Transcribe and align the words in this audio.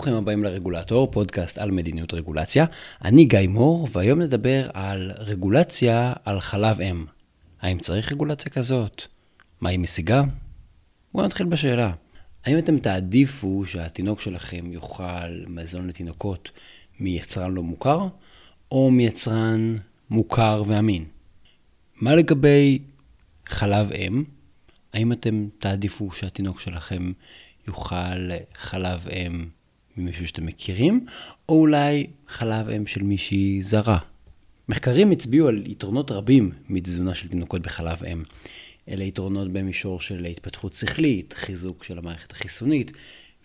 ברוכים 0.00 0.14
הבאים 0.14 0.44
לרגולטור, 0.44 1.10
פודקאסט 1.10 1.58
על 1.58 1.70
מדיניות 1.70 2.14
רגולציה. 2.14 2.64
אני 3.04 3.24
גיא 3.24 3.48
מור, 3.48 3.88
והיום 3.92 4.22
נדבר 4.22 4.70
על 4.74 5.10
רגולציה 5.18 6.12
על 6.24 6.40
חלב 6.40 6.80
אם. 6.80 7.04
האם 7.60 7.78
צריך 7.78 8.12
רגולציה 8.12 8.50
כזאת? 8.50 9.02
מה 9.60 9.68
היא 9.68 9.78
משיגה? 9.78 10.22
בואו 11.14 11.26
נתחיל 11.26 11.46
בשאלה. 11.46 11.92
האם 12.44 12.58
אתם 12.58 12.78
תעדיפו 12.78 13.66
שהתינוק 13.66 14.20
שלכם 14.20 14.72
יאכל 14.72 15.44
מזון 15.46 15.86
לתינוקות 15.86 16.50
מיצרן 17.00 17.52
לא 17.52 17.62
מוכר, 17.62 18.08
או 18.72 18.90
מיצרן 18.90 19.76
מוכר 20.10 20.62
ואמין? 20.66 21.04
מה 22.00 22.14
לגבי 22.14 22.78
חלב 23.46 23.92
אם? 23.92 24.24
האם 24.94 25.12
אתם 25.12 25.48
תעדיפו 25.58 26.10
שהתינוק 26.10 26.60
שלכם 26.60 27.12
יאכל 27.68 28.30
חלב 28.54 29.08
אם 29.08 29.44
ממישהו 29.96 30.28
שאתם 30.28 30.46
מכירים, 30.46 31.06
או 31.48 31.60
אולי 31.60 32.06
חלב 32.28 32.68
אם 32.68 32.86
של 32.86 33.02
מישהי 33.02 33.62
זרה. 33.62 33.98
מחקרים 34.68 35.10
הצביעו 35.10 35.48
על 35.48 35.66
יתרונות 35.66 36.10
רבים 36.10 36.52
מתזונה 36.68 37.14
של 37.14 37.28
תינוקות 37.28 37.62
בחלב 37.62 38.04
אם. 38.04 38.22
אלה 38.88 39.04
יתרונות 39.04 39.52
במישור 39.52 40.00
של 40.00 40.24
התפתחות 40.24 40.74
שכלית, 40.74 41.32
חיזוק 41.32 41.84
של 41.84 41.98
המערכת 41.98 42.32
החיסונית 42.32 42.92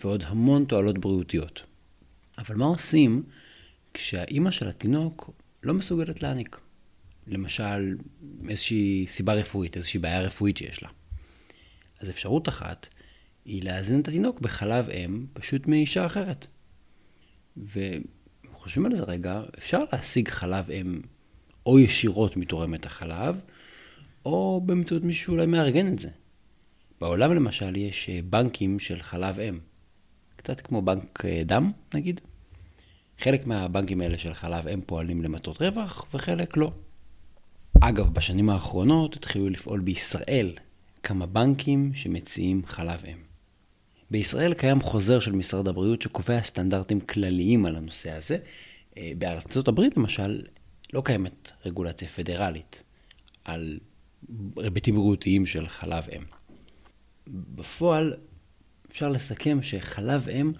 ועוד 0.04 0.24
המון 0.28 0.66
תועלות 0.66 0.98
בריאותיות. 0.98 1.62
אבל 2.38 2.56
מה 2.56 2.66
עושים 2.66 3.24
כשהאימא 3.94 4.52
של 4.52 4.68
התינוק 4.68 5.32
לא 5.64 5.74
מסוגלת 5.74 6.22
להעניק? 6.22 6.60
למשל, 7.28 7.96
איזושהי 8.50 9.06
סיבה 9.08 9.34
רפואית, 9.34 9.78
איזושהי 9.78 10.00
בעיה 10.00 10.22
רפואית 10.22 10.58
שיש 10.58 10.84
לה. 10.84 10.90
אז 12.00 12.10
אפשרות 12.10 12.50
אחת 12.50 12.88
היא 13.46 13.64
להזין 13.64 14.00
את 14.00 14.08
התינוק 14.08 14.40
בחלב 14.40 14.90
אם 14.90 15.26
פשוט 15.34 15.68
מאישה 15.68 16.06
אחרת. 16.06 16.48
וחושבים 17.58 18.86
על 18.86 18.96
זה 18.96 19.04
רגע, 19.04 19.42
אפשר 19.58 19.84
להשיג 19.94 20.30
חלב 20.30 20.72
אם 20.72 21.02
או 21.66 21.80
ישירות 21.80 22.38
מתורמת 22.38 22.86
החלב, 22.86 23.42
או 24.26 24.62
באמצעות 24.66 25.04
מישהו 25.04 25.26
שאולי 25.26 25.46
מארגן 25.46 25.88
את 25.88 26.00
זה. 26.00 26.10
בעולם 27.02 27.34
למשל 27.34 27.76
יש 27.76 28.10
אה, 28.10 28.20
בנקים 28.30 28.80
של 28.80 29.02
חלב 29.02 29.40
אם. 29.40 29.60
קצת 30.36 30.62
כמו 30.62 30.82
בנק 30.82 31.26
אה, 31.26 31.42
דם, 31.46 31.72
נגיד. 31.94 32.22
חלק 33.20 33.48
מהבנקים 33.48 34.02
האלה 34.02 34.18
של 34.18 34.34
חלב 34.34 34.68
אם 34.68 34.82
פועלים 34.86 35.24
למטרות 35.24 35.62
רווח, 35.62 36.06
וחלק 36.14 36.58
לא. 36.58 36.72
אגב, 37.82 38.14
בשנים 38.14 38.50
האחרונות 38.50 39.16
התחילו 39.16 39.50
לפעול 39.50 39.80
בישראל 39.80 40.54
כמה 41.04 41.26
בנקים 41.26 41.92
שמציעים 41.94 42.62
חלב 42.66 43.04
אם. 43.06 43.25
בישראל 44.12 44.54
קיים 44.54 44.82
חוזר 44.82 45.20
של 45.20 45.32
משרד 45.32 45.68
הבריאות 45.68 46.02
שקובע 46.02 46.42
סטנדרטים 46.42 47.02
כלליים 47.02 47.66
על 47.66 47.76
הנושא 47.76 48.12
הזה. 48.12 48.38
אה, 48.98 49.12
בארצות 49.18 49.68
הברית 49.68 49.98
למשל 49.98 50.42
לא 50.94 51.02
קיימת 51.06 51.52
רגולציה 51.66 52.08
פדרלית 52.08 52.84
על 53.44 53.80
היבטים 54.58 54.96
בריאותיים 54.96 55.46
של 55.46 55.68
חלב 55.68 56.08
אם. 56.16 56.22
בפועל 57.28 58.14
אפשר 58.90 59.10
לסכם 59.10 59.64
שחלב 59.64 60.30
אם 60.30 60.52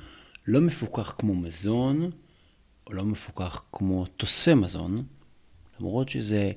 לא 0.48 0.62
מפוקח 0.62 1.16
כמו 1.18 1.36
מזון, 1.36 2.12
או 2.88 2.94
לא 2.94 3.06
מפוקח 3.06 3.64
כמו 3.72 4.06
תוספי 4.06 4.54
מזון, 4.54 5.04
למרות 5.80 6.10
שזה 6.10 6.52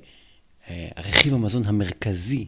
אה, 0.69 0.87
הרכיב 0.95 1.33
המזון 1.33 1.65
המרכזי 1.65 2.47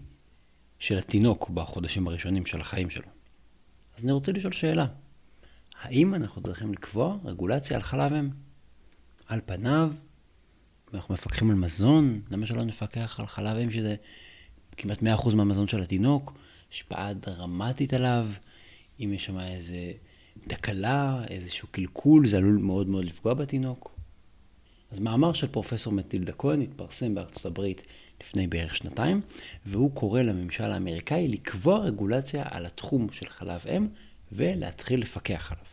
של 0.80 0.98
התינוק 0.98 1.50
בחודשים 1.50 2.08
הראשונים 2.08 2.45
של 2.45 2.61
החיים 2.61 2.89
שלו. 2.89 3.08
אז 4.02 4.05
אני 4.05 4.11
רוצה 4.11 4.31
לשאול 4.31 4.53
שאלה. 4.53 4.85
האם 5.81 6.16
אנחנו 6.16 6.41
צריכים 6.41 6.73
לקבוע 6.73 7.17
רגולציה 7.25 7.77
על 7.77 7.83
חלב 7.83 8.13
אם? 8.13 8.30
על 9.27 9.39
פניו, 9.45 9.93
אנחנו 10.93 11.14
מפקחים 11.14 11.49
על 11.49 11.55
מזון, 11.55 12.21
למה 12.31 12.45
שלא 12.45 12.64
נפקח 12.64 13.20
על 13.20 13.27
חלב 13.27 13.58
אם 13.58 13.71
שזה 13.71 13.95
כמעט 14.77 15.03
100% 15.03 15.36
מהמזון 15.36 15.67
של 15.67 15.81
התינוק, 15.81 16.33
השפעה 16.71 17.14
דרמטית 17.14 17.93
עליו, 17.93 18.27
אם 18.99 19.14
יש 19.14 19.26
שם 19.26 19.39
איזה 19.39 19.92
תקלה, 20.47 21.23
איזשהו 21.27 21.67
קלקול, 21.71 22.27
זה 22.27 22.37
עלול 22.37 22.58
מאוד 22.58 22.87
מאוד 22.87 23.05
לפגוע 23.05 23.33
בתינוק. 23.33 23.99
אז 24.91 24.99
מאמר 24.99 25.33
של 25.33 25.47
פרופסור 25.47 25.93
מטילדה 25.93 26.31
כהן 26.31 26.61
התפרסם 26.61 27.15
בארצות 27.15 27.45
הברית 27.45 27.83
לפני 28.21 28.47
בערך 28.47 28.75
שנתיים, 28.75 29.21
והוא 29.65 29.91
קורא 29.91 30.21
לממשל 30.21 30.71
האמריקאי 30.71 31.27
לקבוע 31.27 31.79
רגולציה 31.79 32.43
על 32.49 32.65
התחום 32.65 33.07
של 33.11 33.29
חלב 33.29 33.63
אם 33.67 33.87
ולהתחיל 34.31 35.02
לפקח 35.02 35.52
עליו. 35.52 35.65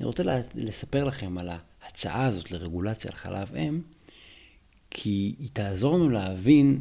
אני 0.00 0.06
רוצה 0.06 0.22
לספר 0.54 1.04
לכם 1.04 1.38
על 1.38 1.50
ההצעה 1.82 2.24
הזאת 2.24 2.50
לרגולציה 2.50 3.10
על 3.10 3.16
חלב 3.16 3.54
אם, 3.56 3.80
כי 4.90 5.34
היא 5.38 5.48
תעזור 5.52 5.94
לנו 5.94 6.08
להבין 6.08 6.80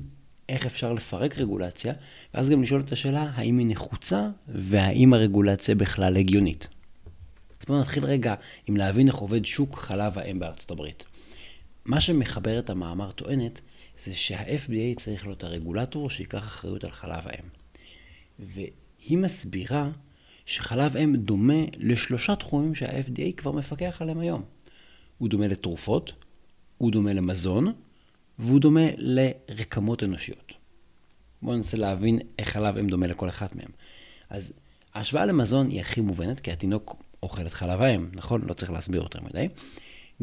איך 0.50 0.66
אפשר 0.66 0.94
לפרק 0.94 1.38
רגולציה, 1.38 1.94
ואז 2.34 2.50
גם 2.50 2.64
לשאול 2.64 2.82
את 2.82 2.92
השאלה 2.92 3.32
האם 3.36 3.58
היא 3.58 3.68
נחוצה 3.70 4.30
והאם 4.48 5.14
הרגולציה 5.14 5.76
בכלל 5.76 6.18
הגיונית. 6.18 6.68
אז 7.60 7.66
בואו 7.68 7.80
נתחיל 7.80 8.06
רגע 8.06 8.36
עם 8.68 8.78
להבין 8.78 9.08
איך 9.08 9.16
עובד 9.16 9.46
שוק 9.46 9.76
חלב 9.76 10.20
האם 10.20 10.40
בארצות 10.40 10.72
הברית. 10.72 11.09
מה 11.90 12.02
שמחבר 12.02 12.60
את 12.60 12.70
המאמר 12.70 13.12
טוענת 13.12 13.62
זה 14.04 14.16
שה-FDA 14.16 14.96
צריך 14.98 15.26
להיות 15.26 15.44
הרגולטור 15.44 16.10
שיקח 16.10 16.44
אחריות 16.44 16.84
על 16.84 16.92
חלב 16.92 17.24
האם. 17.28 17.46
והיא 18.40 19.18
מסבירה 19.18 19.90
שחלב 20.46 20.98
אם 20.98 21.16
דומה 21.16 21.64
לשלושה 21.78 22.36
תחומים 22.36 22.76
שה-FDA 22.76 23.32
כבר 23.38 23.52
מפקח 23.52 23.98
עליהם 24.02 24.20
היום. 24.20 24.44
הוא 25.18 25.30
דומה 25.30 25.48
לתרופות, 25.48 26.12
הוא 26.78 26.92
דומה 26.92 27.14
למזון, 27.14 27.74
והוא 28.40 28.60
דומה 28.60 28.86
לרקמות 28.98 30.04
אנושיות. 30.04 30.54
בואו 31.42 31.56
ננסה 31.56 31.78
להבין 31.78 32.20
איך 32.40 32.50
חלב 32.50 32.78
אם 32.78 32.88
דומה 32.88 33.08
לכל 33.08 33.30
אחת 33.30 33.56
מהם. 33.56 33.70
אז 34.30 34.54
ההשוואה 34.94 35.26
למזון 35.26 35.70
היא 35.70 35.82
הכי 35.82 36.02
מובנת, 36.02 36.40
כי 36.40 36.52
התינוק 36.52 37.04
אוכל 37.24 37.48
את 37.48 37.54
חלב 37.54 37.82
האם, 37.82 38.10
נכון? 38.14 38.42
לא 38.48 38.54
צריך 38.54 38.72
להסביר 38.72 39.02
יותר 39.02 39.20
מדי. 39.24 39.48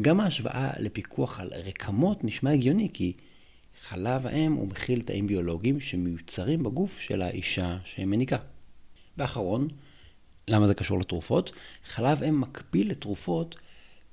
גם 0.01 0.19
ההשוואה 0.19 0.71
לפיקוח 0.79 1.39
על 1.39 1.49
רקמות 1.65 2.23
נשמע 2.23 2.51
הגיוני, 2.51 2.89
כי 2.93 3.13
חלב 3.83 4.27
האם 4.27 4.53
הוא 4.53 4.67
מכיל 4.67 5.01
תאים 5.01 5.27
ביולוגיים 5.27 5.79
שמיוצרים 5.79 6.63
בגוף 6.63 6.99
של 6.99 7.21
האישה 7.21 7.77
שמניקה. 7.85 8.37
ואחרון, 9.17 9.67
למה 10.47 10.67
זה 10.67 10.73
קשור 10.73 10.99
לתרופות? 10.99 11.51
חלב 11.85 12.23
אם 12.23 12.41
מקביל 12.41 12.91
לתרופות 12.91 13.55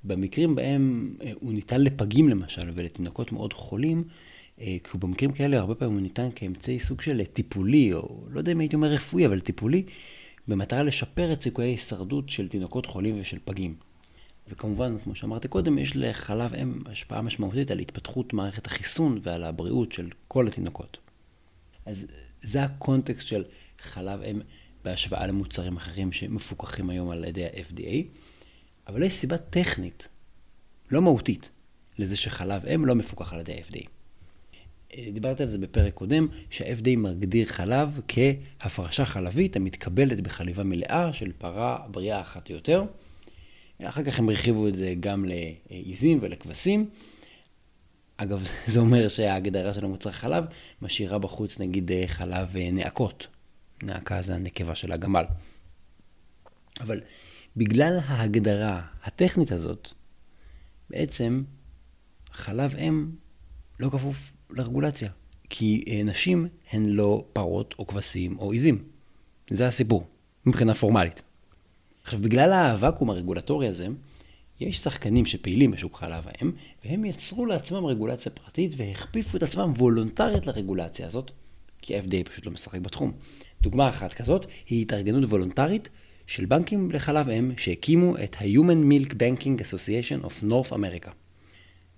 במקרים 0.03 0.55
בהם 0.55 1.15
אה, 1.21 1.31
הוא 1.35 1.53
ניתן 1.53 1.81
לפגים 1.81 2.29
למשל 2.29 2.71
ולתינוקות 2.73 3.31
מאוד 3.31 3.53
חולים, 3.53 4.03
אה, 4.61 4.77
כי 4.83 4.97
במקרים 4.97 5.31
כאלה 5.31 5.57
הרבה 5.57 5.75
פעמים 5.75 5.93
הוא 5.93 6.01
ניתן 6.01 6.29
כאמצעי 6.35 6.79
סוג 6.79 7.01
של 7.01 7.25
טיפולי, 7.25 7.93
או 7.93 8.25
לא 8.29 8.39
יודע 8.39 8.51
אם 8.51 8.59
הייתי 8.59 8.75
אומר 8.75 8.87
רפואי, 8.87 9.25
אבל 9.25 9.39
טיפולי, 9.39 9.83
במטרה 10.47 10.83
לשפר 10.83 11.33
את 11.33 11.41
סיכויי 11.41 11.67
ההישרדות 11.67 12.29
של 12.29 12.47
תינוקות 12.47 12.85
חולים 12.85 13.19
ושל 13.19 13.37
פגים. 13.45 13.75
וכמובן, 14.47 14.97
כמו 15.03 15.15
שאמרתי 15.15 15.47
קודם, 15.47 15.77
יש 15.77 15.95
לחלב 15.95 16.53
אם 16.53 16.81
השפעה 16.85 17.21
משמעותית 17.21 17.71
על 17.71 17.79
התפתחות 17.79 18.33
מערכת 18.33 18.67
החיסון 18.67 19.19
ועל 19.21 19.43
הבריאות 19.43 19.91
של 19.91 20.09
כל 20.27 20.47
התינוקות. 20.47 20.97
אז 21.85 22.07
זה 22.41 22.63
הקונטקסט 22.63 23.27
של 23.27 23.43
חלב 23.79 24.21
אם 24.21 24.41
בהשוואה 24.83 25.27
למוצרים 25.27 25.77
אחרים 25.77 26.11
שמפוקחים 26.11 26.89
היום 26.89 27.09
על 27.09 27.23
ידי 27.23 27.45
ה-FDA, 27.45 28.19
אבל 28.87 29.03
יש 29.03 29.13
סיבה 29.13 29.37
טכנית, 29.37 30.07
לא 30.91 31.01
מהותית, 31.01 31.49
לזה 31.97 32.15
שחלב 32.15 32.65
אם 32.65 32.85
לא 32.85 32.95
מפוקח 32.95 33.33
על 33.33 33.39
ידי 33.39 33.53
ה-FDA. 33.53 33.87
דיברתי 35.13 35.43
על 35.43 35.49
זה 35.49 35.57
בפרק 35.57 35.93
קודם, 35.93 36.27
שה-FDA 36.49 36.97
מגדיר 36.97 37.47
חלב 37.47 37.99
כהפרשה 38.07 39.05
חלבית 39.05 39.55
המתקבלת 39.55 40.21
בחליבה 40.21 40.63
מלאה 40.63 41.13
של 41.13 41.31
פרה 41.37 41.85
בריאה 41.91 42.21
אחת 42.21 42.49
או 42.49 42.55
יותר. 42.55 42.83
אחר 43.83 44.03
כך 44.03 44.19
הם 44.19 44.29
הרחיבו 44.29 44.67
את 44.67 44.75
זה 44.75 44.93
גם 44.99 45.25
לעיזים 45.25 46.19
ולכבשים. 46.21 46.89
אגב, 48.17 48.47
זה 48.67 48.79
אומר 48.79 49.07
שההגדרה 49.07 49.73
של 49.73 49.85
המוצר 49.85 50.11
חלב 50.11 50.45
משאירה 50.81 51.17
בחוץ 51.19 51.59
נגיד 51.59 51.91
חלב 52.07 52.55
נעקות. 52.57 53.27
נעקה 53.83 54.21
זה 54.21 54.35
הנקבה 54.35 54.75
של 54.75 54.91
הגמל. 54.91 55.23
אבל 56.81 57.01
בגלל 57.57 57.99
ההגדרה 58.05 58.81
הטכנית 59.03 59.51
הזאת, 59.51 59.89
בעצם 60.89 61.43
חלב 62.31 62.75
אם 62.75 63.09
לא 63.79 63.89
כפוף 63.89 64.35
לרגולציה. 64.49 65.09
כי 65.49 66.01
נשים 66.05 66.47
הן 66.71 66.85
לא 66.85 67.25
פרות 67.33 67.75
או 67.79 67.87
כבשים 67.87 68.39
או 68.39 68.51
עיזים. 68.51 68.83
זה 69.49 69.67
הסיפור, 69.67 70.07
מבחינה 70.45 70.73
פורמלית. 70.73 71.21
עכשיו, 72.05 72.19
בגלל 72.19 72.53
הוואקום 72.53 73.09
הרגולטורי 73.09 73.67
הזה, 73.67 73.87
יש 74.59 74.79
שחקנים 74.79 75.25
שפעילים 75.25 75.71
בשוק 75.71 75.97
חלב 75.97 76.23
האם, 76.27 76.51
והם 76.85 77.05
יצרו 77.05 77.45
לעצמם 77.45 77.85
רגולציה 77.85 78.31
פרטית 78.31 78.71
והכפיפו 78.77 79.37
את 79.37 79.43
עצמם 79.43 79.73
וולונטרית 79.77 80.47
לרגולציה 80.47 81.07
הזאת, 81.07 81.31
כי 81.81 81.95
ה-FDA 81.95 82.29
פשוט 82.29 82.45
לא 82.45 82.51
משחק 82.51 82.79
בתחום. 82.79 83.11
דוגמה 83.61 83.89
אחת 83.89 84.13
כזאת 84.13 84.45
היא 84.69 84.81
התארגנות 84.81 85.23
וולונטרית 85.23 85.89
של 86.27 86.45
בנקים 86.45 86.91
לחלב 86.91 87.29
אם 87.29 87.51
שהקימו 87.57 88.17
את 88.17 88.35
ה-Human 88.39 88.91
Milk 88.91 89.11
Banking 89.11 89.61
Association 89.61 90.25
of 90.25 90.43
North 90.43 90.71
America. 90.73 91.09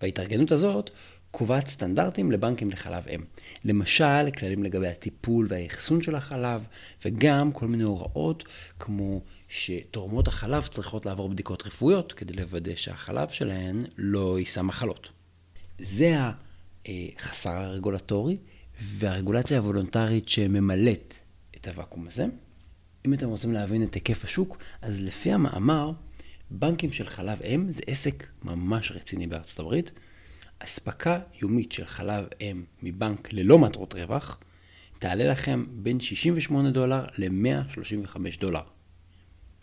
וההתארגנות 0.01 0.51
הזאת 0.51 0.89
קובעת 1.31 1.67
סטנדרטים 1.67 2.31
לבנקים 2.31 2.69
לחלב 2.69 3.07
אם. 3.07 3.23
למשל, 3.65 4.31
כללים 4.37 4.63
לגבי 4.63 4.87
הטיפול 4.87 5.45
והאחסון 5.49 6.01
של 6.01 6.15
החלב, 6.15 6.65
וגם 7.05 7.51
כל 7.51 7.67
מיני 7.67 7.83
הוראות 7.83 8.43
כמו 8.79 9.21
שתורמות 9.47 10.27
החלב 10.27 10.67
צריכות 10.67 11.05
לעבור 11.05 11.29
בדיקות 11.29 11.65
רפואיות 11.65 12.13
כדי 12.13 12.33
לוודא 12.33 12.75
שהחלב 12.75 13.29
שלהן 13.29 13.79
לא 13.97 14.39
יישא 14.39 14.61
מחלות. 14.61 15.09
זה 15.79 16.15
החסר 16.87 17.51
הרגולטורי 17.51 18.37
והרגולציה 18.81 19.57
הוולונטרית 19.57 20.29
שממלאת 20.29 21.15
את 21.55 21.67
הוואקום 21.67 22.07
הזה. 22.07 22.25
אם 23.05 23.13
אתם 23.13 23.29
רוצים 23.29 23.53
להבין 23.53 23.83
את 23.83 23.93
היקף 23.93 24.23
השוק, 24.23 24.57
אז 24.81 25.01
לפי 25.01 25.31
המאמר, 25.31 25.91
בנקים 26.51 26.93
של 26.93 27.05
חלב 27.05 27.41
אם 27.41 27.71
זה 27.71 27.81
עסק 27.87 28.27
ממש 28.43 28.91
רציני 28.91 29.27
בארצות 29.27 29.59
הברית. 29.59 29.91
אספקה 30.59 31.19
יומית 31.41 31.71
של 31.71 31.85
חלב 31.85 32.25
אם 32.41 32.63
מבנק 32.83 33.33
ללא 33.33 33.59
מטרות 33.59 33.93
רווח, 33.95 34.39
תעלה 34.99 35.27
לכם 35.27 35.65
בין 35.69 35.99
68 35.99 36.71
דולר 36.71 37.05
ל-135 37.17 38.39
דולר. 38.39 38.61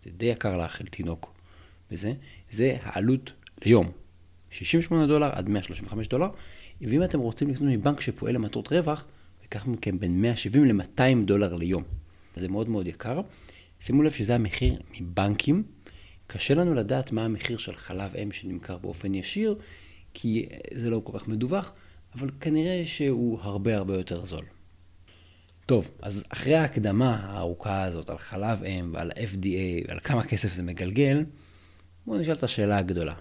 זה 0.05 0.11
די 0.17 0.27
יקר 0.27 0.57
לאכיל 0.57 0.87
תינוק 0.87 1.35
וזה, 1.91 2.13
זה 2.51 2.77
העלות 2.83 3.33
ליום. 3.65 3.91
68 4.51 5.07
דולר 5.07 5.31
עד 5.33 5.49
135 5.49 6.09
דולר, 6.09 6.29
ואם 6.81 7.05
אתם 7.05 7.19
רוצים 7.19 7.51
לקנות 7.51 7.71
מבנק 7.73 8.01
שפועל 8.01 8.35
למטרות 8.35 8.73
רווח, 8.73 9.05
ייקח 9.43 9.67
מכם 9.67 9.99
בין 9.99 10.23
170 10.23 10.65
ל-200 10.65 11.25
דולר 11.25 11.55
ליום. 11.55 11.83
זה 12.37 12.49
מאוד 12.49 12.69
מאוד 12.69 12.87
יקר. 12.87 13.21
שימו 13.81 14.03
לב 14.03 14.11
שזה 14.13 14.35
המחיר 14.35 14.75
מבנקים. 15.01 15.63
קשה 16.27 16.55
לנו 16.55 16.75
לדעת 16.75 17.13
מה 17.13 17.25
המחיר 17.25 17.59
של 17.59 17.77
חלב 17.77 18.17
אם 18.23 18.33
שנמכר 18.33 18.79
באופן 18.79 19.15
ישיר, 19.15 19.55
כי 20.15 20.47
זה 20.75 20.91
לא 20.91 21.01
כל 21.05 21.19
כך 21.19 21.29
מדווח, 21.29 21.73
אבל 22.15 22.31
כנראה 22.41 22.83
שהוא 22.87 23.39
הרבה 23.41 23.77
הרבה 23.77 23.97
יותר 23.97 24.25
זול. 24.25 24.45
טוב, 25.67 25.91
אז 26.03 26.25
אחרי 26.29 26.55
ההקדמה 26.55 27.17
הארוכה 27.17 27.83
הזאת 27.83 28.11
על 28.11 28.19
חלב 28.19 28.63
אם 28.65 28.91
ועל 28.95 29.11
ה-FDA 29.11 29.89
ועל 29.89 30.01
כמה 30.01 30.25
כסף 30.25 30.53
זה 30.53 30.63
מגלגל, 30.63 31.25
בואו 32.07 32.19
נשאל 32.19 32.33
את 32.33 32.43
השאלה 32.43 32.79
הגדולה. 32.79 33.15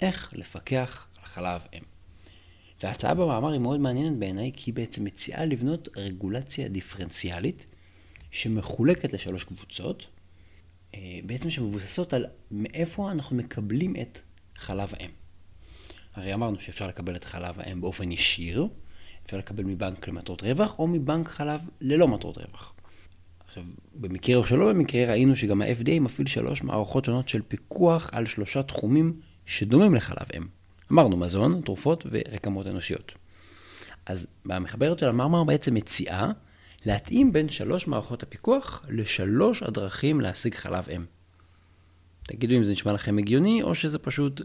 איך 0.00 0.32
לפקח 0.36 1.06
על 1.18 1.24
חלב 1.24 1.60
אם? 1.72 1.82
וההצעה 2.82 3.14
במאמר 3.14 3.52
היא 3.52 3.60
מאוד 3.60 3.80
מעניינת 3.80 4.18
בעיניי, 4.18 4.52
כי 4.56 4.70
היא 4.70 4.74
בעצם 4.74 5.04
מציעה 5.04 5.44
לבנות 5.44 5.88
רגולציה 5.96 6.68
דיפרנציאלית, 6.68 7.66
שמחולקת 8.30 9.12
לשלוש 9.12 9.44
קבוצות, 9.44 10.06
אה, 10.94 11.20
בעצם 11.26 11.50
שמבוססות 11.50 12.12
על 12.12 12.26
מאיפה 12.50 13.10
אנחנו 13.10 13.36
מקבלים 13.36 13.94
את 14.00 14.20
חלב 14.56 14.92
האם. 14.98 15.10
הרי 16.14 16.34
אמרנו 16.34 16.60
שאפשר 16.60 16.86
לקבל 16.86 17.16
את 17.16 17.24
חלב 17.24 17.60
האם 17.60 17.80
באופן 17.80 18.12
ישיר, 18.12 18.66
אפשר 19.28 19.38
לקבל 19.38 19.64
מבנק 19.64 20.08
למטרות 20.08 20.42
רווח, 20.42 20.78
או 20.78 20.86
מבנק 20.86 21.28
חלב 21.28 21.60
ללא 21.80 22.08
מטרות 22.08 22.38
רווח. 22.38 22.72
עכשיו, 23.46 23.62
במקרה 23.94 24.36
או 24.36 24.46
שלא 24.46 24.68
במקרה, 24.68 25.04
ראינו 25.10 25.36
שגם 25.36 25.62
ה-FDA 25.62 26.00
מפעיל 26.00 26.28
שלוש 26.28 26.62
מערכות 26.62 27.04
שונות 27.04 27.28
של 27.28 27.42
פיקוח 27.48 28.10
על 28.12 28.26
שלושה 28.26 28.62
תחומים 28.62 29.20
שדומים 29.46 29.94
לחלב 29.94 30.26
אם. 30.36 30.42
אמרנו 30.92 31.16
מזון, 31.16 31.60
תרופות 31.64 32.06
ורקמות 32.10 32.66
אנושיות. 32.66 33.12
אז 34.06 34.26
במחברת 34.44 34.98
של 34.98 35.08
המאמר 35.08 35.44
בעצם 35.44 35.74
מציעה 35.74 36.30
להתאים 36.86 37.32
בין 37.32 37.48
שלוש 37.48 37.86
מערכות 37.86 38.22
הפיקוח 38.22 38.84
לשלוש 38.88 39.62
הדרכים 39.62 40.20
להשיג 40.20 40.54
חלב 40.54 40.88
אם. 40.96 41.04
תגידו 42.22 42.54
אם 42.54 42.64
זה 42.64 42.72
נשמע 42.72 42.92
לכם 42.92 43.18
הגיוני, 43.18 43.62
או 43.62 43.74
שזה 43.74 43.98
פשוט 43.98 44.40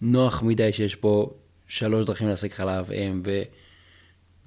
נוח 0.00 0.42
מדי 0.42 0.72
שיש 0.72 0.96
פה 0.96 1.30
שלוש 1.68 2.06
דרכים 2.06 2.28
להשיג 2.28 2.52
חלב 2.52 2.92
אם 2.92 3.22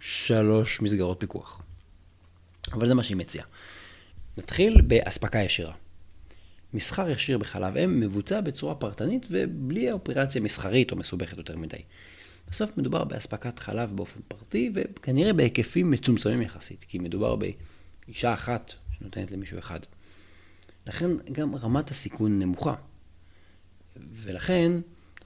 ושלוש 0.05 0.81
מסגרות 0.81 1.19
פיקוח. 1.19 1.61
אבל 2.71 2.87
זה 2.87 2.93
מה 2.93 3.03
שהיא 3.03 3.17
מציעה. 3.17 3.45
נתחיל 4.37 4.81
באספקה 4.81 5.39
ישירה. 5.39 5.73
מסחר 6.73 7.09
ישיר 7.09 7.37
בחלב 7.37 7.77
אם 7.77 7.99
מבוצע 7.99 8.41
בצורה 8.41 8.75
פרטנית 8.75 9.25
ובלי 9.29 9.91
אופרציה 9.91 10.41
מסחרית 10.41 10.91
או 10.91 10.97
מסובכת 10.97 11.37
יותר 11.37 11.57
מדי. 11.57 11.81
בסוף 12.49 12.77
מדובר 12.77 13.03
באספקת 13.03 13.59
חלב 13.59 13.95
באופן 13.95 14.19
פרטי 14.27 14.71
וכנראה 14.73 15.33
בהיקפים 15.33 15.91
מצומצמים 15.91 16.41
יחסית, 16.41 16.83
כי 16.83 16.99
מדובר 16.99 17.35
באישה 17.35 18.33
אחת 18.33 18.73
שנותנת 18.97 19.31
למישהו 19.31 19.59
אחד. 19.59 19.79
לכן 20.87 21.09
גם 21.31 21.55
רמת 21.55 21.91
הסיכון 21.91 22.39
נמוכה. 22.39 22.75
ולכן 23.95 24.71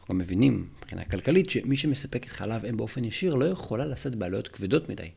גם 0.09 0.17
מבינים 0.17 0.69
מבחינה 0.77 1.05
כלכלית 1.05 1.49
שמי 1.49 1.75
שמספק 1.75 2.25
את 2.25 2.29
חלב 2.29 2.65
אם 2.65 2.77
באופן 2.77 3.03
ישיר 3.03 3.35
לא 3.35 3.45
יכולה 3.45 3.85
לשאת 3.85 4.15
בעלויות 4.15 4.47
כבדות 4.47 4.89
מדי. 4.89 5.09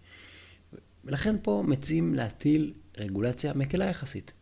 ולכן 1.04 1.36
פה 1.42 1.64
מציעים 1.66 2.14
להטיל 2.14 2.72
רגולציה 2.98 3.52
מקלה 3.54 3.84
יחסית. 3.84 4.32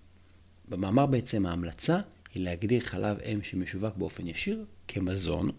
במאמר 0.68 1.06
בעצם 1.06 1.46
ההמלצה 1.46 2.00
היא 2.34 2.44
להגדיר 2.44 2.80
חלב 2.80 3.18
אם 3.18 3.42
שמשווק 3.42 3.96
באופן 3.96 4.26
ישיר 4.26 4.64
כמזון, 4.88 5.50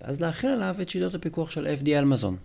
ואז 0.00 0.20
להכיל 0.20 0.50
עליו 0.50 0.76
את 0.82 0.88
שיטות 0.88 1.14
הפיקוח 1.14 1.50
של 1.50 1.66
FDA 1.66 1.90
על 1.90 2.04
מזון. 2.04 2.36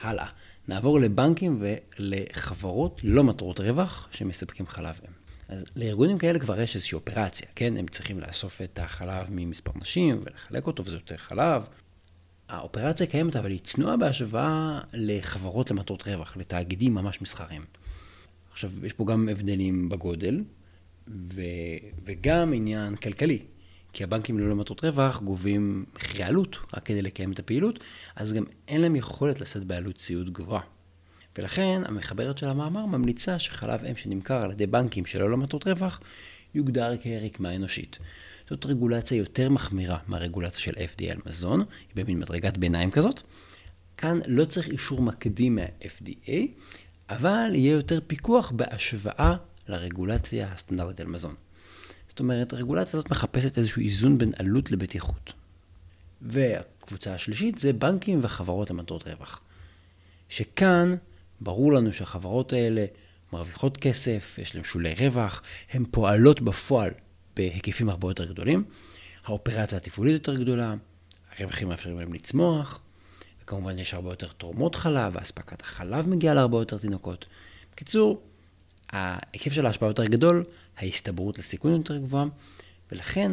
הלאה, 0.00 0.28
נעבור 0.68 1.00
לבנקים 1.00 1.62
ולחברות 1.62 3.00
לא 3.04 3.24
מטרות 3.24 3.60
רווח 3.60 4.08
שמספקים 4.12 4.66
חלב 4.66 5.00
אם. 5.08 5.19
אז 5.50 5.64
לארגונים 5.76 6.18
כאלה 6.18 6.38
כבר 6.38 6.60
יש 6.60 6.76
איזושהי 6.76 6.96
אופרציה, 6.96 7.46
כן? 7.54 7.76
הם 7.76 7.86
צריכים 7.86 8.20
לאסוף 8.20 8.62
את 8.62 8.78
החלב 8.78 9.26
ממספר 9.30 9.72
נשים 9.80 10.20
ולחלק 10.24 10.66
אותו 10.66 10.84
וזה 10.84 10.96
יותר 10.96 11.16
חלב. 11.16 11.62
האופרציה 12.48 13.06
קיימת 13.06 13.36
אבל 13.36 13.50
היא 13.50 13.60
צנועה 13.60 13.96
בהשוואה 13.96 14.80
לחברות 14.92 15.70
למטרות 15.70 16.08
רווח, 16.08 16.36
לתאגידים 16.36 16.94
ממש 16.94 17.22
מסחריים. 17.22 17.64
עכשיו, 18.52 18.86
יש 18.86 18.92
פה 18.92 19.04
גם 19.04 19.28
הבדלים 19.28 19.88
בגודל, 19.88 20.44
ו, 21.08 21.42
וגם 22.04 22.52
עניין 22.52 22.96
כלכלי. 22.96 23.42
כי 23.92 24.04
הבנקים 24.04 24.38
ללא 24.38 24.56
מטרות 24.56 24.84
רווח 24.84 25.20
גובים 25.20 25.84
מחירי 25.94 26.24
עלות 26.24 26.58
רק 26.74 26.84
כדי 26.84 27.02
לקיים 27.02 27.32
את 27.32 27.38
הפעילות, 27.38 27.78
אז 28.16 28.32
גם 28.32 28.44
אין 28.68 28.80
להם 28.80 28.96
יכולת 28.96 29.40
לשאת 29.40 29.64
בעלות 29.64 29.96
ציוד 29.96 30.32
גבוהה. 30.32 30.62
ולכן 31.38 31.82
המחברת 31.84 32.38
של 32.38 32.48
המאמר 32.48 32.86
ממליצה 32.86 33.38
שחלב 33.38 33.84
אם 33.84 33.96
שנמכר 33.96 34.42
על 34.42 34.50
ידי 34.50 34.66
בנקים 34.66 35.06
שללא 35.06 35.36
מטרות 35.36 35.66
רווח 35.66 36.00
יוגדר 36.54 36.96
כרקמה 36.96 37.56
אנושית. 37.56 37.98
זאת 38.50 38.66
רגולציה 38.66 39.16
יותר 39.16 39.50
מחמירה 39.50 39.98
מהרגולציה 40.06 40.60
של 40.60 40.72
FDA 40.72 41.10
על 41.10 41.18
מזון, 41.26 41.60
היא 41.60 42.04
במין 42.04 42.18
מדרגת 42.18 42.56
ביניים 42.56 42.90
כזאת. 42.90 43.22
כאן 43.96 44.20
לא 44.26 44.44
צריך 44.44 44.68
אישור 44.68 45.02
מקדים 45.02 45.54
מה-FDA, 45.54 46.32
אבל 47.08 47.50
יהיה 47.54 47.72
יותר 47.72 47.98
פיקוח 48.06 48.50
בהשוואה 48.50 49.36
לרגולציה 49.68 50.52
הסטנדרטית 50.52 51.00
על 51.00 51.06
מזון. 51.06 51.34
זאת 52.08 52.20
אומרת, 52.20 52.52
הרגולציה 52.52 52.98
הזאת 52.98 53.10
מחפשת 53.10 53.58
איזשהו 53.58 53.82
איזון 53.82 54.18
בין 54.18 54.32
עלות 54.38 54.70
לבטיחות. 54.70 55.32
והקבוצה 56.22 57.14
השלישית 57.14 57.58
זה 57.58 57.72
בנקים 57.72 58.20
וחברות 58.22 58.70
למטרות 58.70 59.08
רווח. 59.08 59.40
שכאן 60.28 60.96
ברור 61.40 61.72
לנו 61.72 61.92
שהחברות 61.92 62.52
האלה 62.52 62.84
מרוויחות 63.32 63.76
כסף, 63.76 64.38
יש 64.42 64.54
להן 64.54 64.64
שולי 64.64 64.94
רווח, 64.94 65.42
הן 65.72 65.84
פועלות 65.90 66.40
בפועל 66.40 66.90
בהיקפים 67.36 67.88
הרבה 67.88 68.10
יותר 68.10 68.24
גדולים, 68.24 68.64
האופרציה 69.24 69.78
התפעולית 69.78 70.12
יותר 70.12 70.36
גדולה, 70.36 70.74
הרווחים 71.38 71.68
מאפשרים 71.68 71.98
להם 71.98 72.12
לצמוח, 72.12 72.80
וכמובן 73.42 73.78
יש 73.78 73.94
הרבה 73.94 74.10
יותר 74.10 74.28
תורמות 74.28 74.74
חלב, 74.74 75.12
ואספקת 75.16 75.62
החלב 75.62 76.08
מגיעה 76.08 76.34
להרבה 76.34 76.58
יותר 76.58 76.78
תינוקות. 76.78 77.26
בקיצור, 77.72 78.22
ההיקף 78.90 79.52
של 79.52 79.66
ההשפעה 79.66 79.88
יותר 79.88 80.04
גדול, 80.04 80.44
ההסתברות 80.76 81.38
לסיכון 81.38 81.72
יותר 81.72 81.96
גבוהה, 81.96 82.24
ולכן, 82.92 83.32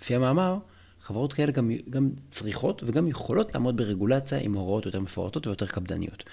לפי 0.00 0.14
המאמר, 0.14 0.58
חברות 1.00 1.32
כאלה 1.32 1.52
גם, 1.52 1.70
גם 1.90 2.10
צריכות 2.30 2.82
וגם 2.86 3.08
יכולות 3.08 3.54
לעמוד 3.54 3.76
ברגולציה 3.76 4.38
עם 4.38 4.54
הוראות 4.54 4.86
יותר 4.86 5.00
מפורטות 5.00 5.46
ויותר 5.46 5.66
קפדניות. 5.66 6.24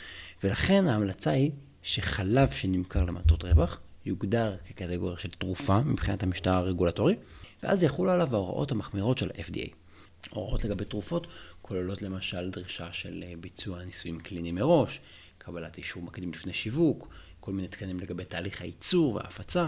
ולכן 0.44 0.88
ההמלצה 0.88 1.32
היא 1.32 1.52
שחלב 1.84 2.52
שנמכר 2.52 3.04
למטות 3.04 3.44
רווח 3.44 3.80
יוגדר 4.06 4.56
כקטגוריה 4.66 5.18
של 5.18 5.30
תרופה 5.30 5.80
מבחינת 5.80 6.24
המשטר 6.24 6.54
הרגולטורי, 6.54 7.16
ואז 7.64 7.84
יחולו 7.84 8.12
עליו 8.12 8.36
ההוראות 8.36 8.72
המחמירות 8.72 9.18
של 9.18 9.30
ה-FDA. 9.30 9.70
הוראות 10.30 10.64
לגבי 10.64 10.86
תרופות 10.86 11.28
כוללות 11.62 12.02
למשל 12.02 12.50
דרישה 12.50 12.94
של 12.94 13.24
אה, 13.28 13.34
ביצוע 13.40 13.84
ניסויים 13.84 14.20
קליניים 14.20 14.56
מראש, 14.56 15.02
קבלת 15.38 15.78
אישור 15.78 16.04
מקדים 16.04 16.32
לפני 16.32 16.54
שיווק, 16.54 17.08
כל 17.40 17.52
מיני 17.52 17.68
תקנים 17.68 18.00
לגבי 18.00 18.26
תהליך 18.26 18.62
הייצור 18.62 19.16
וההפצה. 19.16 19.68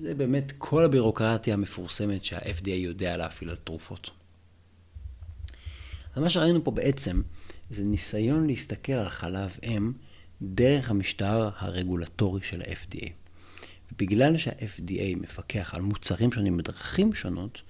זה 0.00 0.14
באמת 0.14 0.52
כל 0.58 0.84
הבירוקרטיה 0.84 1.54
המפורסמת 1.54 2.24
שה-FDA 2.24 2.70
יודע 2.70 3.16
להפעיל 3.16 3.50
על 3.50 3.56
תרופות. 3.56 4.10
אז 6.14 6.22
מה 6.22 6.30
שראינו 6.30 6.64
פה 6.64 6.70
בעצם 6.70 7.22
זה 7.70 7.84
ניסיון 7.84 8.46
להסתכל 8.46 8.92
על 8.92 9.08
חלב 9.08 9.56
אם 9.62 9.92
דרך 10.42 10.90
המשטר 10.90 11.50
הרגולטורי 11.58 12.40
של 12.42 12.60
ה-FDA. 12.60 13.08
בגלל 13.98 14.38
שה-FDA 14.38 15.16
מפקח 15.16 15.74
על 15.74 15.82
מוצרים 15.82 16.32
שונים 16.32 16.56
בדרכים 16.56 17.14
שונות, 17.14 17.62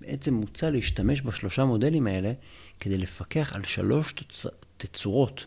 בעצם 0.00 0.34
מוצע 0.34 0.70
להשתמש 0.70 1.22
בשלושה 1.22 1.64
מודלים 1.64 2.06
האלה 2.06 2.32
כדי 2.80 2.98
לפקח 2.98 3.52
על 3.54 3.64
שלוש 3.64 4.12
תצ... 4.12 4.46
תצורות, 4.76 5.46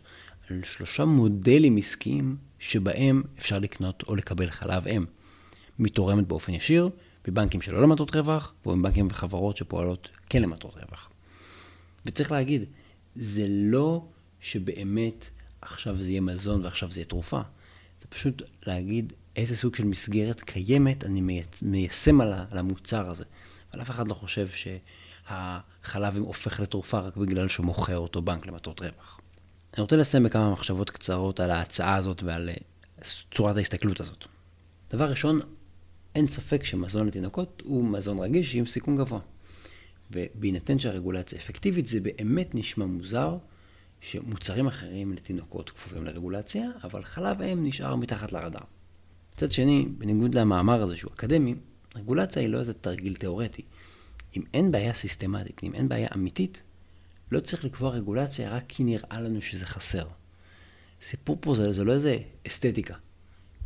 על 0.50 0.62
שלושה 0.64 1.06
מודלים 1.06 1.78
עסקיים 1.78 2.38
שבהם 2.60 3.24
אפשר 3.38 3.60
לקנות 3.60 4.04
או 4.08 4.16
לקבל 4.16 4.50
חלב 4.50 4.88
אם. 4.88 5.06
מתורמת 5.80 6.28
באופן 6.28 6.54
ישיר, 6.54 6.90
בבנקים 7.28 7.62
שלא 7.62 7.82
למטרות 7.82 8.16
רווח, 8.16 8.54
ובבנקים 8.66 9.08
וחברות 9.12 9.58
שפועלות 9.58 10.10
כן 10.30 10.42
למטרות 10.42 10.76
רווח. 10.76 11.10
וצריך 12.06 12.32
להגיד, 12.32 12.66
זה 13.16 13.44
לא 13.48 14.06
שבאמת 14.40 15.26
עכשיו 15.62 16.02
זה 16.02 16.10
יהיה 16.10 16.22
מזון 16.22 16.66
ועכשיו 16.66 16.92
זה 16.92 17.00
יהיה 17.00 17.06
תרופה. 17.06 17.42
זה 18.02 18.08
פשוט 18.10 18.42
להגיד 18.68 19.14
איזה 19.36 19.58
סוג 19.58 19.76
של 19.76 19.84
מסגרת 19.84 20.42
קיימת 20.42 21.04
אני 21.04 21.42
מיישם 21.62 22.22
על 22.22 22.34
המוצר 22.52 23.10
הזה. 23.10 23.24
אבל 23.74 23.82
אף 23.82 23.90
אחד 23.90 24.08
לא 24.08 24.14
חושב 24.14 24.48
שהחלב 25.28 26.18
הופך 26.18 26.60
לתרופה 26.60 27.00
רק 27.00 27.18
בגלל 27.18 27.48
שהוא 27.48 27.66
מוכר 27.66 27.98
אותו 27.98 28.22
בנק 28.22 28.48
למטרות 28.48 28.82
רווח. 28.82 29.20
אני 29.74 29.82
רוצה 29.82 29.96
לסיים 29.96 30.24
בכמה 30.24 30.52
מחשבות 30.52 30.90
קצרות 30.90 31.40
על 31.40 31.52
ההצעה 31.52 31.96
הזאת 31.96 32.24
ועל 32.24 32.50
צורת 33.32 33.58
ההסתכלות 33.58 34.00
הזאת. 34.00 34.26
דבר 34.92 35.10
ראשון, 35.10 35.40
אין 36.20 36.28
ספק 36.28 36.64
שמזון 36.64 37.08
לתינוקות 37.08 37.62
הוא 37.66 37.86
מזון 37.86 38.20
רגיש 38.20 38.56
עם 38.56 38.66
סיכון 38.66 38.98
גבוה. 38.98 39.20
ובהינתן 40.12 40.80
שהרגולציה 40.80 41.40
אפקטיבית, 41.40 41.86
זה 41.86 42.00
באמת 42.00 42.56
נשמע 42.56 42.86
מוזר 42.86 43.38
שמוצרים 44.02 44.68
אחרים 44.68 45.14
לתינוקות 45.14 45.70
כפופים 45.70 46.06
לרגולציה, 46.06 46.70
אבל 46.84 47.04
חלב 47.04 47.42
אם 47.42 47.68
נשאר 47.68 47.96
מתחת 47.96 48.32
לרדאר. 48.32 48.64
מצד 49.36 49.52
שני, 49.52 49.86
בניגוד 49.98 50.36
למאמר 50.36 50.82
הזה 50.82 50.98
שהוא 50.98 51.12
אקדמי, 51.14 51.56
רגולציה 51.96 52.42
היא 52.42 52.50
לא 52.50 52.60
איזה 52.60 52.74
תרגיל 52.74 53.16
תיאורטי. 53.16 53.62
אם 54.38 54.42
אין 54.54 54.72
בעיה 54.72 54.94
סיסטמטית, 54.94 55.62
אם 55.64 55.74
אין 55.74 55.90
בעיה 55.90 56.08
אמיתית, 56.16 56.62
לא 57.32 57.40
צריך 57.40 57.66
לקבוע 57.66 57.90
רגולציה 57.90 58.50
רק 58.50 58.64
כי 58.68 58.84
נראה 58.84 59.22
לנו 59.22 59.42
שזה 59.42 59.66
חסר. 59.66 60.08
סיפור 61.02 61.38
פה 61.42 61.56
זה, 61.56 61.72
זה 61.72 61.84
לא 61.84 61.92
איזה 61.92 62.18
אסתטיקה. 62.48 62.94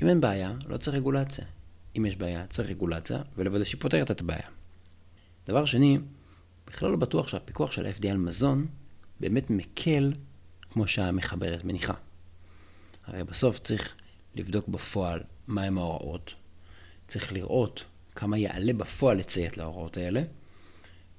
אם 0.01 0.07
אין 0.07 0.21
בעיה, 0.21 0.53
לא 0.67 0.77
צריך 0.77 0.97
רגולציה. 0.97 1.45
אם 1.97 2.05
יש 2.05 2.15
בעיה, 2.15 2.47
צריך 2.47 2.69
רגולציה, 2.69 3.21
ולוודא 3.35 3.63
שהיא 3.63 3.81
פותרת 3.81 4.11
את 4.11 4.21
הבעיה. 4.21 4.47
דבר 5.47 5.65
שני, 5.65 5.99
בכלל 6.67 6.91
לא 6.91 6.97
בטוח 6.97 7.27
שהפיקוח 7.27 7.71
של 7.71 7.85
ה-FDA 7.85 8.07
על 8.07 8.17
מזון 8.17 8.67
באמת 9.19 9.49
מקל 9.49 10.13
כמו 10.69 10.87
שהמחברת 10.87 11.63
מניחה. 11.63 11.93
הרי 13.05 13.23
בסוף 13.23 13.59
צריך 13.59 13.95
לבדוק 14.35 14.67
בפועל 14.67 15.19
מהם 15.47 15.77
ההוראות, 15.77 16.33
צריך 17.07 17.33
לראות 17.33 17.83
כמה 18.15 18.37
יעלה 18.37 18.73
בפועל 18.73 19.17
לציית 19.17 19.57
להוראות 19.57 19.97
האלה, 19.97 20.23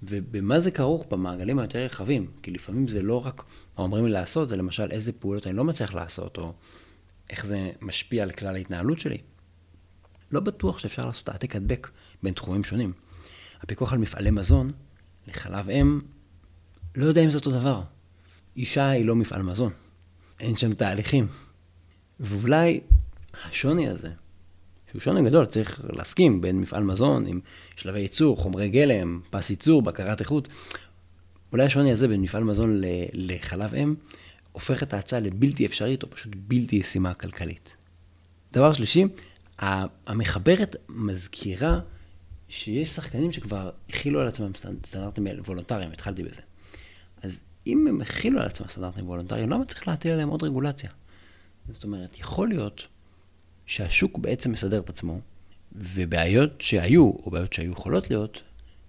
ובמה 0.02 0.60
זה 0.60 0.70
כרוך 0.70 1.06
במעגלים 1.10 1.58
היותר 1.58 1.78
רחבים, 1.78 2.30
כי 2.42 2.50
לפעמים 2.50 2.88
זה 2.88 3.02
לא 3.02 3.26
רק 3.26 3.44
מה 3.78 3.84
אומרים 3.84 4.06
לי 4.06 4.12
לעשות, 4.12 4.48
זה 4.48 4.56
למשל 4.56 4.90
איזה 4.90 5.12
פעולות 5.12 5.46
אני 5.46 5.56
לא 5.56 5.64
מצליח 5.64 5.94
לעשות, 5.94 6.38
או 6.38 6.52
איך 7.30 7.46
זה 7.46 7.70
משפיע 7.80 8.22
על 8.22 8.30
כלל 8.30 8.54
ההתנהלות 8.54 9.00
שלי. 9.00 9.18
לא 10.34 10.40
בטוח 10.40 10.78
שאפשר 10.78 11.06
לעשות 11.06 11.28
העתק 11.28 11.56
הדבק 11.56 11.90
בין 12.22 12.34
תחומים 12.34 12.64
שונים. 12.64 12.92
הפיקוח 13.62 13.92
על 13.92 13.98
מפעלי 13.98 14.30
מזון 14.30 14.72
לחלב 15.28 15.70
אם, 15.70 16.00
לא 16.96 17.04
יודע 17.04 17.24
אם 17.24 17.30
זה 17.30 17.38
אותו 17.38 17.50
דבר. 17.50 17.82
אישה 18.56 18.88
היא 18.88 19.04
לא 19.04 19.16
מפעל 19.16 19.42
מזון. 19.42 19.72
אין 20.40 20.56
שם 20.56 20.72
תהליכים. 20.72 21.26
ואולי 22.20 22.80
השוני 23.44 23.88
הזה, 23.88 24.10
שהוא 24.90 25.00
שוני 25.00 25.22
גדול, 25.22 25.46
צריך 25.46 25.80
להסכים 25.96 26.40
בין 26.40 26.60
מפעל 26.60 26.82
מזון 26.82 27.26
עם 27.26 27.40
שלבי 27.76 28.00
ייצור, 28.00 28.36
חומרי 28.36 28.68
גלם, 28.68 29.20
פס 29.30 29.50
ייצור, 29.50 29.82
בקרת 29.82 30.20
איכות. 30.20 30.48
אולי 31.52 31.64
השוני 31.64 31.92
הזה 31.92 32.08
בין 32.08 32.20
מפעל 32.20 32.44
מזון 32.44 32.80
לחלב 33.12 33.74
אם, 33.74 33.94
הופך 34.52 34.82
את 34.82 34.94
ההצעה 34.94 35.20
לבלתי 35.20 35.66
אפשרית 35.66 36.02
או 36.02 36.10
פשוט 36.10 36.32
בלתי 36.36 36.76
ישימה 36.76 37.14
כלכלית. 37.14 37.76
דבר 38.52 38.72
שלישי, 38.72 39.04
המחברת 39.58 40.76
מזכירה 40.88 41.80
שיש 42.48 42.88
שחקנים 42.88 43.32
שכבר 43.32 43.70
הכילו 43.88 44.20
על 44.20 44.28
עצמם 44.28 44.52
סטנדרטים 44.86 45.26
וולונטריים, 45.46 45.90
התחלתי 45.92 46.22
בזה. 46.22 46.40
אז 47.22 47.40
אם 47.66 47.86
הם 47.86 48.00
הכילו 48.00 48.40
על 48.40 48.46
עצמם 48.46 48.68
סטנדרטים 48.68 49.08
וולונטריים, 49.08 49.50
למה 49.50 49.64
צריך 49.64 49.88
להטיל 49.88 50.12
עליהם 50.12 50.28
עוד 50.28 50.42
רגולציה? 50.42 50.90
זאת 51.70 51.84
אומרת, 51.84 52.18
יכול 52.18 52.48
להיות 52.48 52.86
שהשוק 53.66 54.18
בעצם 54.18 54.52
מסדר 54.52 54.78
את 54.78 54.88
עצמו, 54.88 55.20
ובעיות 55.72 56.60
שהיו, 56.60 57.10
או 57.10 57.30
בעיות 57.30 57.52
שהיו 57.52 57.72
יכולות 57.72 58.10
להיות, 58.10 58.42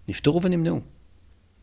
נפתרו 0.07 0.41
ונמנעו. 0.41 0.81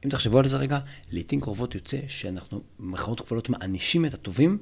אם 0.05 0.11
תחשבו 0.11 0.39
על 0.39 0.49
זה 0.49 0.57
רגע, 0.57 0.79
לעיתים 1.11 1.41
קרובות 1.41 1.75
יוצא 1.75 1.99
שאנחנו, 2.09 2.63
במרכאות 2.79 3.21
כפולות, 3.21 3.49
מענישים 3.49 4.07
את 4.07 4.15
הטובים, 4.15 4.59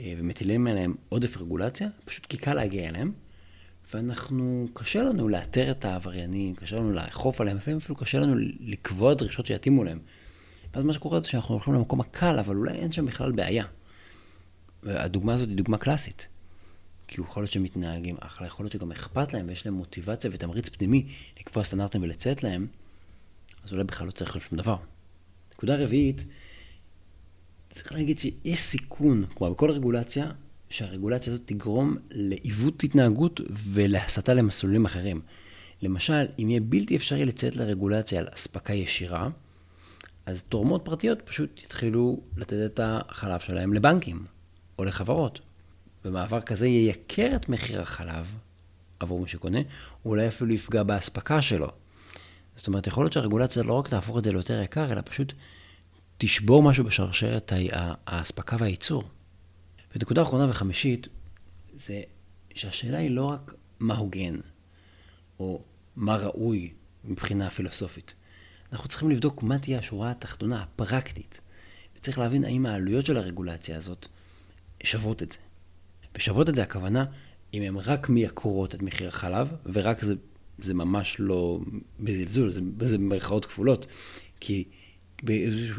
אה, 0.00 0.14
ומטילים 0.18 0.66
עליהם 0.66 0.94
עודף 1.08 1.36
רגולציה, 1.36 1.88
פשוט 2.04 2.26
כי 2.26 2.36
קל 2.36 2.54
להגיע 2.54 2.88
אליהם, 2.88 3.12
ואנחנו, 3.94 4.68
קשה 4.72 5.02
לנו 5.02 5.28
לאתר 5.28 5.70
את 5.70 5.84
העבריינים, 5.84 6.54
קשה 6.54 6.76
לנו 6.76 6.92
לאכוף 6.92 7.40
עליהם, 7.40 7.56
לפעמים 7.56 7.78
אפילו 7.78 7.96
קשה 7.96 8.20
לנו 8.20 8.34
לקבוע 8.60 9.14
דרישות 9.14 9.46
שיתאימו 9.46 9.84
להם. 9.84 9.98
ואז 10.74 10.84
מה 10.84 10.92
שקורה 10.92 11.20
זה 11.20 11.28
שאנחנו 11.28 11.54
הולכים 11.54 11.74
למקום 11.74 12.00
הקל, 12.00 12.38
אבל 12.38 12.56
אולי 12.56 12.74
אין 12.74 12.92
שם 12.92 13.06
בכלל 13.06 13.32
בעיה. 13.32 13.64
והדוגמה 14.82 15.34
הזאת 15.34 15.48
היא 15.48 15.56
דוגמה 15.56 15.78
קלאסית. 15.78 16.28
כי 17.08 17.20
יכול 17.20 17.42
להיות 17.42 17.52
שהם 17.52 17.62
מתנהגים 17.62 18.16
אחלה, 18.20 18.46
יכול 18.46 18.64
להיות 18.64 18.72
שגם 18.72 18.92
אכפת 18.92 19.32
להם 19.32 19.48
ויש 19.48 19.66
להם 19.66 19.74
מוטיבציה 19.74 20.30
ותמריץ 20.34 20.68
פנימי 20.68 21.06
לקבוע 21.40 21.64
סטנדרטים 21.64 22.02
ולציית 22.02 22.42
להם, 22.42 22.66
אז 23.64 23.72
אולי 23.72 23.84
בכלל 23.84 24.06
לא 24.06 24.12
צריך 24.12 24.36
להיות 24.36 24.48
שום 24.48 24.58
דבר. 24.58 24.76
נקודה 25.54 25.76
רביעית, 25.76 26.24
צריך 27.70 27.92
להגיד 27.92 28.18
שיש 28.18 28.60
סיכון, 28.60 29.24
כלומר 29.34 29.54
בכל 29.54 29.70
רגולציה, 29.70 30.30
שהרגולציה 30.70 31.32
הזאת 31.32 31.46
תגרום 31.46 31.96
לעיוות 32.10 32.82
התנהגות 32.82 33.40
ולהסתה 33.50 34.34
למסלולים 34.34 34.84
אחרים. 34.84 35.20
למשל, 35.82 36.26
אם 36.38 36.50
יהיה 36.50 36.60
בלתי 36.60 36.96
אפשרי 36.96 37.24
לציית 37.24 37.56
לרגולציה 37.56 38.20
על 38.20 38.28
אספקה 38.34 38.72
ישירה, 38.72 39.28
אז 40.26 40.42
תורמות 40.42 40.84
פרטיות 40.84 41.22
פשוט 41.22 41.62
יתחילו 41.64 42.20
לתת 42.36 42.56
את 42.66 42.80
החלב 42.82 43.40
שלהם 43.40 43.72
לבנקים 43.72 44.24
או 44.78 44.84
לחברות. 44.84 45.40
ומעבר 46.04 46.40
כזה 46.40 46.66
ייקר 46.66 47.30
את 47.36 47.48
מחיר 47.48 47.80
החלב 47.80 48.32
עבור 49.00 49.20
מי 49.20 49.28
שקונה, 49.28 49.58
או 50.04 50.10
אולי 50.10 50.28
אפילו 50.28 50.54
יפגע 50.54 50.82
באספקה 50.82 51.42
שלו. 51.42 51.68
זאת 52.56 52.66
אומרת, 52.66 52.86
יכול 52.86 53.04
להיות 53.04 53.12
שהרגולציה 53.12 53.62
לא 53.62 53.72
רק 53.72 53.88
תהפוך 53.88 54.18
את 54.18 54.24
זה 54.24 54.32
ליותר 54.32 54.62
יקר, 54.62 54.92
אלא 54.92 55.00
פשוט 55.04 55.32
תשבור 56.18 56.62
משהו 56.62 56.84
בשרשרת 56.84 57.52
האספקה 58.06 58.56
והייצור. 58.58 59.04
ונקודה 59.94 60.22
אחרונה 60.22 60.50
וחמישית, 60.50 61.08
זה 61.76 62.02
שהשאלה 62.54 62.98
היא 62.98 63.10
לא 63.10 63.24
רק 63.24 63.54
מה 63.80 63.96
הוגן, 63.96 64.40
או 65.40 65.62
מה 65.96 66.16
ראוי 66.16 66.72
מבחינה 67.04 67.50
פילוסופית. 67.50 68.14
אנחנו 68.72 68.88
צריכים 68.88 69.10
לבדוק 69.10 69.42
מה 69.42 69.58
תהיה 69.58 69.78
השורה 69.78 70.10
התחתונה, 70.10 70.62
הפרקטית. 70.62 71.40
וצריך 71.96 72.18
להבין 72.18 72.44
האם 72.44 72.66
העלויות 72.66 73.06
של 73.06 73.16
הרגולציה 73.16 73.76
הזאת 73.76 74.06
שוות 74.82 75.22
את 75.22 75.32
זה. 75.32 75.38
ושוות 76.16 76.48
את 76.48 76.54
זה 76.54 76.62
הכוונה, 76.62 77.04
אם 77.54 77.62
הן 77.62 77.76
רק 77.76 78.08
מייקרות 78.08 78.74
את 78.74 78.82
מחיר 78.82 79.08
החלב, 79.08 79.52
ורק 79.72 80.04
זה, 80.04 80.14
זה 80.58 80.74
ממש 80.74 81.16
לא 81.18 81.60
בזלזול, 82.00 82.50
זה, 82.50 82.60
זה 82.82 82.98
במרכאות 82.98 83.46
כפולות, 83.46 83.86
כי 84.40 84.64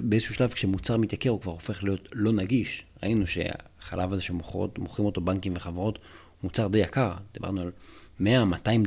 באיזשהו 0.04 0.36
שלב 0.36 0.54
כשמוצר 0.54 0.98
מתייקר 0.98 1.30
הוא 1.30 1.42
כבר 1.42 1.52
הופך 1.52 1.84
להיות 1.84 2.10
לא 2.14 2.32
נגיש. 2.32 2.84
ראינו 3.04 3.28
שהחלב 3.28 4.14
הזה 4.14 4.22
שמוכרים 4.22 5.06
אותו 5.06 5.22
בנקים 5.22 5.54
וחברות, 5.56 6.00
מוצר 6.44 6.68
די 6.68 6.80
יקר, 6.80 7.14
דיברנו 7.34 7.62
על 7.62 7.72
100-200 8.22 8.24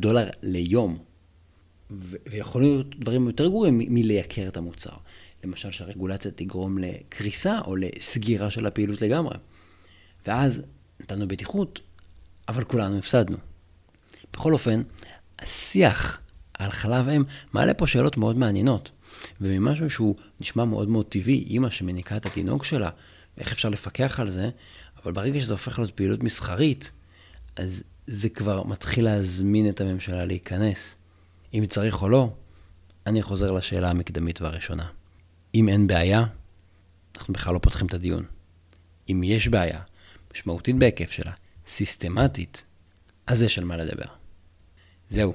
דולר 0.01 0.29
ליום. 0.43 0.99
ויכול 2.27 2.63
להיות 2.63 2.99
דברים 2.99 3.27
יותר 3.27 3.49
גרועים 3.49 3.79
מלייקר 3.79 4.49
את 4.49 4.57
המוצר. 4.57 4.97
למשל 5.45 5.71
שהרגולציה 5.71 6.31
תגרום 6.31 6.79
לקריסה 6.79 7.61
או 7.67 7.77
לסגירה 7.77 8.51
של 8.51 8.67
הפעילות 8.67 9.03
לגמרי. 9.03 9.37
ואז 10.27 10.63
נתנו 11.01 11.29
בטיחות, 11.29 11.81
אבל 12.49 12.65
כולנו 12.65 12.99
הפסדנו. 12.99 13.37
בכל 14.33 14.53
אופן, 14.53 14.83
השיח 15.39 16.21
על 16.55 16.71
חלב 16.71 17.09
אם 17.09 17.25
מעלה 17.53 17.75
פה 17.75 17.87
שאלות 17.87 18.17
מאוד 18.17 18.37
מעניינות. 18.37 18.91
וממשהו 19.41 19.91
שהוא 19.91 20.17
נשמע 20.41 20.65
מאוד 20.65 20.89
מאוד 20.89 21.07
טבעי, 21.07 21.45
אימא 21.49 21.71
שמניקה 21.71 22.17
את 22.17 22.27
התינוק 22.27 22.65
שלה, 22.65 22.91
איך 23.39 23.53
אפשר 23.53 23.69
לפקח 23.69 24.21
על 24.21 24.31
זה, 24.31 24.51
אבל 25.03 25.13
ברגע 25.13 25.41
שזה 25.41 25.53
הופך 25.53 25.79
להיות 25.79 25.91
פעילות 25.91 26.23
מסחרית, 26.23 26.93
אז 27.57 27.83
זה 28.07 28.29
כבר 28.29 28.63
מתחיל 28.65 29.05
להזמין 29.05 29.69
את 29.69 29.81
הממשלה 29.81 30.25
להיכנס. 30.25 30.97
אם 31.55 31.67
צריך 31.67 32.03
או 32.03 32.09
לא, 32.09 32.31
אני 33.07 33.23
חוזר 33.23 33.53
לשאלה 33.53 33.91
המקדמית 33.91 34.41
והראשונה. 34.41 34.87
אם 35.55 35.69
אין 35.69 35.87
בעיה, 35.87 36.25
אנחנו 37.17 37.35
בכלל 37.35 37.55
לא 37.55 37.59
פותחים 37.59 37.87
את 37.87 37.95
הדיון. 37.95 38.25
אם 39.11 39.21
יש 39.25 39.49
בעיה, 39.49 39.81
משמעותית 40.35 40.77
בהיקף 40.77 41.11
שלה, 41.11 41.33
סיסטמטית, 41.67 42.65
אז 43.27 43.43
יש 43.43 43.59
על 43.59 43.65
מה 43.65 43.77
לדבר. 43.77 44.05
זהו. 45.09 45.35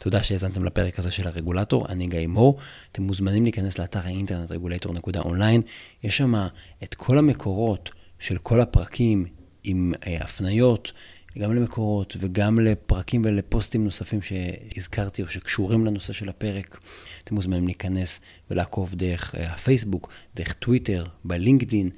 תודה 0.00 0.22
שהאזנתם 0.22 0.64
לפרק 0.64 0.98
הזה 0.98 1.10
של 1.10 1.26
הרגולטור, 1.26 1.86
אני 1.88 2.06
גיא 2.06 2.26
מור. 2.26 2.58
אתם 2.92 3.02
מוזמנים 3.02 3.42
להיכנס 3.42 3.78
לאתר 3.78 4.00
האינטרנט 4.04 4.50
רגולטור.אונליין. 4.50 5.62
יש 6.02 6.16
שם 6.16 6.34
את 6.82 6.94
כל 6.94 7.18
המקורות 7.18 7.90
של 8.18 8.38
כל 8.38 8.60
הפרקים 8.60 9.26
עם 9.64 9.92
אה, 10.06 10.16
הפניות, 10.20 10.92
גם 11.38 11.54
למקורות 11.54 12.16
וגם 12.20 12.60
לפרקים 12.60 13.22
ולפוסטים 13.24 13.84
נוספים 13.84 14.20
שהזכרתי 14.22 15.22
או 15.22 15.28
שקשורים 15.28 15.86
לנושא 15.86 16.12
של 16.12 16.28
הפרק. 16.28 16.80
אתם 17.24 17.34
מוזמנים 17.34 17.66
להיכנס 17.66 18.20
ולעקוב 18.50 18.94
דרך 18.94 19.34
אה, 19.34 19.52
הפייסבוק, 19.52 20.12
דרך 20.36 20.52
טוויטר, 20.52 21.04
בלינקדין, 21.24 21.90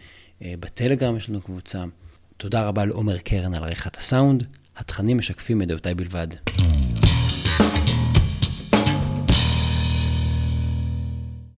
אה, 0.43 0.55
בטלגרם 0.61 1.17
יש 1.17 1.29
לנו 1.29 1.41
קבוצה. 1.41 1.85
תודה 2.37 2.67
רבה 2.67 2.85
לעומר 2.85 3.19
קרן 3.19 3.55
על 3.55 3.65
עריכת 3.65 3.97
הסאונד. 3.97 4.47
התכנים 4.77 5.19
משקפים 5.19 5.63
את 5.63 5.69
דעותיי 5.69 5.95
בלבד. 5.95 6.29